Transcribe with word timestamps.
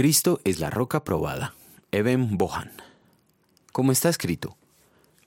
Cristo 0.00 0.40
es 0.44 0.60
la 0.60 0.70
roca 0.70 1.04
probada. 1.04 1.52
Eben 1.92 2.38
Bohan. 2.38 2.72
Como 3.70 3.92
está 3.92 4.08
escrito, 4.08 4.56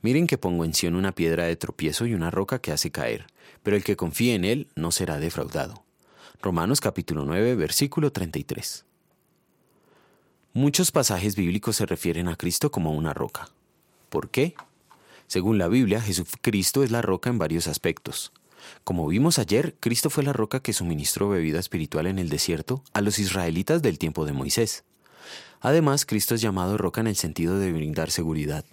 miren 0.02 0.26
que 0.26 0.40
pongo 0.40 0.66
en 0.66 0.74
Sion 0.74 0.96
una 0.96 1.12
piedra 1.12 1.44
de 1.44 1.55
tropiezo 1.55 2.07
y 2.07 2.15
una 2.15 2.31
roca 2.31 2.57
que 2.57 2.71
hace 2.71 2.89
caer, 2.89 3.28
pero 3.62 3.78
el 3.78 3.83
que 3.83 3.96
confíe 3.96 4.33
en 4.33 4.46
él 4.46 4.67
no 4.75 4.89
será 4.89 5.20
defraudado. 5.20 5.83
Romanos 6.41 6.81
capítulo 6.81 7.23
9, 7.23 7.54
versículo 7.54 8.12
33. 8.12 8.83
Muchos 10.54 10.92
pasajes 10.92 11.35
bíblicos 11.35 11.76
se 11.76 11.85
refieren 11.85 12.28
a 12.28 12.35
Cristo 12.35 12.71
como 12.71 12.94
una 12.94 13.13
roca. 13.13 13.49
¿Por 14.10 14.31
qué? 14.31 14.55
Según 15.28 15.60
la 15.60 15.67
Biblia, 15.67 16.02
Jesucristo 16.02 16.84
es 16.84 16.90
la 16.90 17.03
roca 17.03 17.30
en 17.30 17.38
varios 17.38 17.67
aspectos. 17.67 18.34
Como 18.84 19.08
vimos 19.08 19.40
ayer, 19.40 19.76
Cristo 19.80 20.09
fue 20.09 20.23
la 20.23 20.34
roca 20.34 20.62
que 20.62 20.73
suministró 20.73 21.30
bebida 21.30 21.59
espiritual 21.59 22.08
en 22.08 22.20
el 22.20 22.30
desierto 22.30 22.84
a 22.94 23.02
los 23.02 23.20
israelitas 23.20 23.82
del 23.82 23.98
tiempo 23.98 24.26
de 24.26 24.34
Moisés. 24.34 24.84
Además, 25.62 26.05
Cristo 26.05 26.35
es 26.35 26.41
llamado 26.41 26.77
roca 26.77 27.02
en 27.02 27.07
el 27.07 27.16
sentido 27.16 27.57
de 27.57 27.71
brindar 27.71 28.12
seguridad. 28.12 28.66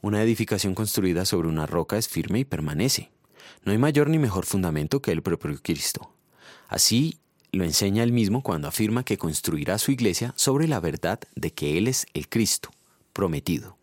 Una 0.00 0.22
edificación 0.22 0.74
construida 0.74 1.24
sobre 1.24 1.48
una 1.48 1.66
roca 1.66 1.98
es 1.98 2.08
firme 2.08 2.40
y 2.40 2.44
permanece. 2.44 3.10
No 3.64 3.72
hay 3.72 3.78
mayor 3.78 4.08
ni 4.08 4.18
mejor 4.18 4.46
fundamento 4.46 5.02
que 5.02 5.12
el 5.12 5.22
propio 5.22 5.58
Cristo. 5.62 6.10
Así 6.68 7.18
lo 7.52 7.64
enseña 7.64 8.02
él 8.02 8.12
mismo 8.12 8.42
cuando 8.42 8.68
afirma 8.68 9.04
que 9.04 9.18
construirá 9.18 9.78
su 9.78 9.90
iglesia 9.90 10.32
sobre 10.36 10.68
la 10.68 10.80
verdad 10.80 11.20
de 11.34 11.52
que 11.52 11.78
Él 11.78 11.88
es 11.88 12.06
el 12.14 12.28
Cristo, 12.28 12.70
prometido, 13.12 13.78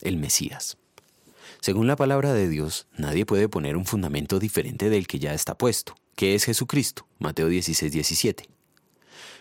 el 0.00 0.16
Mesías. 0.16 0.79
Según 1.60 1.86
la 1.86 1.96
palabra 1.96 2.32
de 2.32 2.48
Dios, 2.48 2.86
nadie 2.96 3.26
puede 3.26 3.48
poner 3.48 3.76
un 3.76 3.84
fundamento 3.84 4.38
diferente 4.38 4.88
del 4.88 5.06
que 5.06 5.18
ya 5.18 5.34
está 5.34 5.58
puesto, 5.58 5.94
que 6.16 6.34
es 6.34 6.44
Jesucristo, 6.44 7.06
Mateo 7.18 7.48
16, 7.48 7.92
17. 7.92 8.48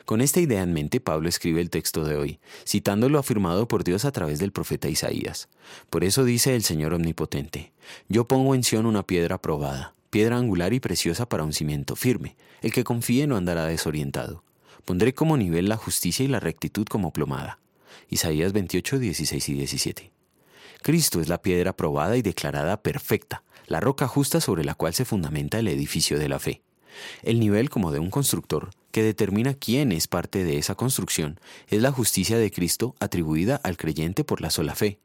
Con 0.04 0.20
esta 0.20 0.42
idea 0.42 0.62
en 0.62 0.74
mente, 0.74 1.00
Pablo 1.00 1.30
escribe 1.30 1.62
el 1.62 1.70
texto 1.70 2.04
de 2.04 2.18
hoy, 2.18 2.40
citando 2.68 3.08
lo 3.08 3.20
afirmado 3.20 3.70
por 3.70 3.86
Dios 3.86 4.04
a 4.04 4.12
través 4.12 4.40
del 4.40 4.52
profeta 4.52 4.90
Isaías. 4.90 5.48
Por 5.90 6.04
eso 6.04 6.26
dice 6.26 6.56
el 6.56 6.64
Señor 6.64 6.94
Omnipotente, 6.94 7.72
Yo 8.10 8.28
pongo 8.28 8.54
en 8.54 8.64
Sión 8.64 8.86
una 8.86 9.08
piedra 9.08 9.42
probada, 9.42 9.94
piedra 10.10 10.38
angular 10.38 10.74
y 10.74 10.82
preciosa 10.82 11.30
para 11.30 11.46
un 11.46 11.54
cimiento 11.54 11.96
firme. 11.96 12.36
El 12.62 12.74
que 12.74 12.84
confíe 12.84 13.28
no 13.28 13.38
andará 13.38 13.66
desorientado. 13.66 14.44
Pondré 14.84 15.14
como 15.14 15.38
nivel 15.38 15.70
la 15.70 15.78
justicia 15.78 16.26
y 16.26 16.28
la 16.28 16.42
rectitud 16.42 16.86
como 16.86 17.14
plomada. 17.14 17.60
Isaías 18.10 18.52
28, 18.52 19.00
16 19.00 19.50
y 19.50 19.54
17. 19.54 20.19
Cristo 20.82 21.20
es 21.20 21.28
la 21.28 21.42
piedra 21.42 21.76
probada 21.76 22.16
y 22.18 22.22
declarada 22.22 22.82
perfecta, 22.82 23.44
la 23.68 23.80
roca 23.80 24.08
justa 24.08 24.42
sobre 24.42 24.64
la 24.64 24.76
cual 24.76 24.94
se 24.94 25.06
fundamenta 25.06 25.60
el 25.60 25.68
edificio 25.68 26.18
de 26.18 26.30
la 26.30 26.40
fe. 26.40 26.64
El 27.22 27.40
nivel 27.40 27.70
como 27.70 27.92
de 27.92 28.00
un 28.00 28.10
constructor, 28.10 28.72
que 28.92 29.04
determina 29.04 29.54
quién 29.54 29.92
es 29.92 30.08
parte 30.08 30.44
de 30.44 30.58
esa 30.58 30.76
construcción, 30.76 31.40
es 31.68 31.82
la 31.82 31.92
justicia 31.92 32.38
de 32.38 32.52
Cristo 32.52 32.96
atribuida 33.00 33.60
al 33.64 33.78
creyente 33.78 34.24
por 34.24 34.42
la 34.42 34.50
sola 34.50 34.74
fe. 34.74 35.00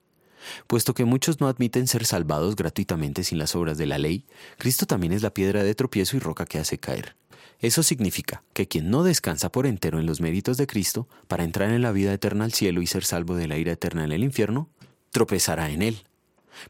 Puesto 0.67 0.95
que 0.95 1.05
muchos 1.05 1.41
no 1.41 1.49
admiten 1.49 1.87
ser 1.87 2.05
salvados 2.05 2.57
gratuitamente 2.57 3.25
sin 3.25 3.39
las 3.39 3.55
obras 3.55 3.79
de 3.79 3.87
la 3.87 3.99
ley, 3.99 4.27
Cristo 4.59 4.87
también 4.87 5.13
es 5.13 5.23
la 5.23 5.35
piedra 5.35 5.63
de 5.63 5.75
tropiezo 5.75 6.17
y 6.17 6.21
roca 6.21 6.45
que 6.45 6.59
hace 6.59 6.79
caer. 6.79 7.17
Eso 7.61 7.83
significa 7.83 8.43
que 8.53 8.69
quien 8.69 8.91
no 8.91 9.05
descansa 9.05 9.51
por 9.51 9.67
entero 9.67 9.99
en 9.99 10.07
los 10.07 10.21
méritos 10.21 10.57
de 10.57 10.67
Cristo 10.67 11.09
para 11.29 11.45
entrar 11.45 11.71
en 11.71 11.83
la 11.83 11.93
vida 11.93 12.13
eterna 12.13 12.45
al 12.45 12.53
cielo 12.53 12.83
y 12.83 12.87
ser 12.87 13.05
salvo 13.05 13.37
de 13.37 13.49
la 13.49 13.57
ira 13.57 13.73
eterna 13.73 14.05
en 14.05 14.13
el 14.13 14.23
infierno, 14.23 14.69
tropezará 15.15 15.71
en 15.71 15.81
él. 15.81 16.03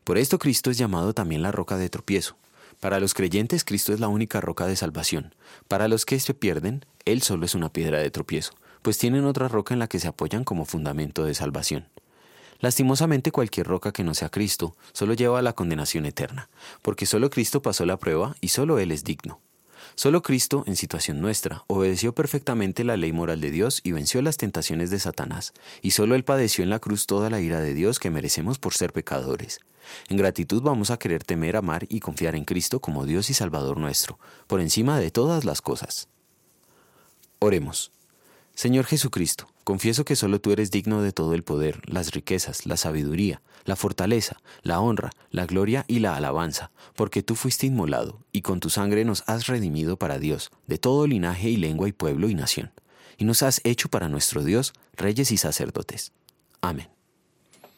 Por 0.04 0.18
esto 0.18 0.38
Cristo 0.38 0.70
es 0.70 0.76
llamado 0.76 1.14
también 1.14 1.40
la 1.40 1.50
roca 1.50 1.78
de 1.78 1.88
tropiezo. 1.88 2.36
Para 2.78 3.00
los 3.00 3.14
creyentes 3.14 3.64
Cristo 3.64 3.94
es 3.94 4.00
la 4.00 4.08
única 4.08 4.42
roca 4.42 4.66
de 4.66 4.76
salvación. 4.76 5.34
Para 5.66 5.88
los 5.88 6.04
que 6.04 6.20
se 6.20 6.34
pierden, 6.34 6.84
Él 7.06 7.22
solo 7.22 7.46
es 7.46 7.54
una 7.54 7.72
piedra 7.72 8.00
de 8.00 8.10
tropiezo, 8.10 8.52
pues 8.82 8.98
tienen 8.98 9.24
otra 9.24 9.48
roca 9.48 9.72
en 9.72 9.80
la 9.80 9.86
que 9.88 9.98
se 9.98 10.08
apoyan 10.08 10.44
como 10.44 10.66
fundamento 10.66 11.24
de 11.24 11.34
salvación. 11.34 11.88
Lastimosamente 12.60 13.32
cualquier 13.32 13.66
roca 13.66 13.92
que 13.92 14.04
no 14.04 14.12
sea 14.12 14.28
Cristo 14.28 14.76
solo 14.92 15.14
lleva 15.14 15.38
a 15.38 15.42
la 15.42 15.54
condenación 15.54 16.04
eterna, 16.04 16.50
porque 16.82 17.06
solo 17.06 17.30
Cristo 17.30 17.62
pasó 17.62 17.86
la 17.86 17.98
prueba 17.98 18.36
y 18.42 18.48
solo 18.48 18.78
Él 18.78 18.92
es 18.92 19.04
digno. 19.04 19.40
Solo 19.96 20.22
Cristo, 20.22 20.64
en 20.66 20.74
situación 20.74 21.20
nuestra, 21.20 21.64
obedeció 21.68 22.14
perfectamente 22.14 22.82
la 22.82 22.96
ley 22.96 23.12
moral 23.12 23.40
de 23.40 23.52
Dios 23.52 23.80
y 23.84 23.92
venció 23.92 24.20
las 24.22 24.36
tentaciones 24.36 24.90
de 24.90 24.98
Satanás, 24.98 25.52
y 25.82 25.92
solo 25.92 26.16
Él 26.16 26.24
padeció 26.24 26.64
en 26.64 26.70
la 26.70 26.80
cruz 26.80 27.06
toda 27.06 27.30
la 27.30 27.40
ira 27.40 27.60
de 27.60 27.74
Dios 27.74 28.00
que 28.00 28.10
merecemos 28.10 28.58
por 28.58 28.74
ser 28.74 28.92
pecadores. 28.92 29.60
En 30.08 30.16
gratitud 30.16 30.62
vamos 30.62 30.90
a 30.90 30.98
querer 30.98 31.22
temer, 31.22 31.56
amar 31.56 31.86
y 31.88 32.00
confiar 32.00 32.34
en 32.34 32.44
Cristo 32.44 32.80
como 32.80 33.06
Dios 33.06 33.30
y 33.30 33.34
Salvador 33.34 33.78
nuestro, 33.78 34.18
por 34.48 34.60
encima 34.60 34.98
de 34.98 35.12
todas 35.12 35.44
las 35.44 35.62
cosas. 35.62 36.08
Oremos. 37.38 37.92
Señor 38.54 38.84
Jesucristo, 38.86 39.48
confieso 39.64 40.04
que 40.04 40.14
solo 40.14 40.40
tú 40.40 40.52
eres 40.52 40.70
digno 40.70 41.02
de 41.02 41.12
todo 41.12 41.34
el 41.34 41.42
poder, 41.42 41.82
las 41.86 42.12
riquezas, 42.12 42.66
la 42.66 42.76
sabiduría, 42.76 43.42
la 43.64 43.74
fortaleza, 43.74 44.36
la 44.62 44.78
honra, 44.78 45.10
la 45.30 45.44
gloria 45.44 45.84
y 45.88 45.98
la 45.98 46.14
alabanza, 46.14 46.70
porque 46.94 47.24
tú 47.24 47.34
fuiste 47.34 47.66
inmolado, 47.66 48.20
y 48.30 48.42
con 48.42 48.60
tu 48.60 48.70
sangre 48.70 49.04
nos 49.04 49.24
has 49.26 49.48
redimido 49.48 49.96
para 49.96 50.20
Dios, 50.20 50.52
de 50.68 50.78
todo 50.78 51.08
linaje 51.08 51.50
y 51.50 51.56
lengua 51.56 51.88
y 51.88 51.92
pueblo 51.92 52.28
y 52.28 52.36
nación, 52.36 52.70
y 53.18 53.24
nos 53.24 53.42
has 53.42 53.60
hecho 53.64 53.88
para 53.88 54.08
nuestro 54.08 54.44
Dios 54.44 54.72
reyes 54.96 55.32
y 55.32 55.36
sacerdotes. 55.36 56.12
Amén. 56.60 56.93